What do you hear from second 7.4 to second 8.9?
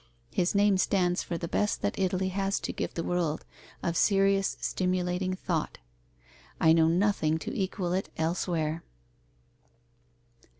equal it elsewhere.